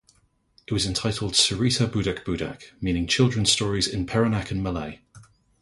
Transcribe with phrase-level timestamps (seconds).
[0.65, 4.97] It was entitled Cerita Budak-Budak, meaning "Children's Stories" in Peranakan Malay.